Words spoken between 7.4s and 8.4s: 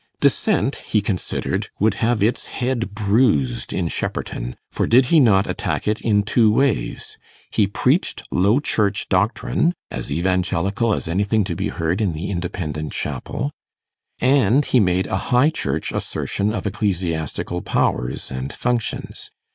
He preached